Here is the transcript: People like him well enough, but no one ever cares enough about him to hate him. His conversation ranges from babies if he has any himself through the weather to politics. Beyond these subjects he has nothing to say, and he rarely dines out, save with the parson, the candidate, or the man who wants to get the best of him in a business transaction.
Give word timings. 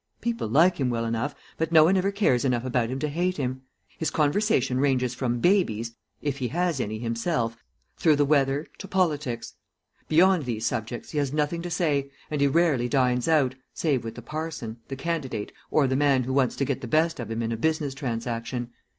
People 0.19 0.47
like 0.47 0.77
him 0.79 0.89
well 0.89 1.05
enough, 1.05 1.35
but 1.59 1.71
no 1.71 1.83
one 1.83 1.95
ever 1.95 2.11
cares 2.11 2.43
enough 2.43 2.65
about 2.65 2.89
him 2.89 2.97
to 2.97 3.07
hate 3.07 3.37
him. 3.37 3.61
His 3.99 4.09
conversation 4.09 4.79
ranges 4.79 5.13
from 5.13 5.39
babies 5.39 5.95
if 6.23 6.39
he 6.39 6.47
has 6.47 6.79
any 6.79 6.97
himself 6.97 7.63
through 7.97 8.15
the 8.15 8.25
weather 8.25 8.65
to 8.79 8.87
politics. 8.87 9.53
Beyond 10.07 10.45
these 10.45 10.65
subjects 10.65 11.11
he 11.11 11.19
has 11.19 11.31
nothing 11.31 11.61
to 11.61 11.69
say, 11.69 12.09
and 12.31 12.41
he 12.41 12.47
rarely 12.47 12.89
dines 12.89 13.27
out, 13.27 13.53
save 13.75 14.03
with 14.03 14.15
the 14.15 14.23
parson, 14.23 14.77
the 14.87 14.95
candidate, 14.95 15.51
or 15.69 15.85
the 15.85 15.95
man 15.95 16.23
who 16.23 16.33
wants 16.33 16.55
to 16.55 16.65
get 16.65 16.81
the 16.81 16.87
best 16.87 17.19
of 17.19 17.29
him 17.29 17.43
in 17.43 17.51
a 17.51 17.55
business 17.55 17.93
transaction. 17.93 18.71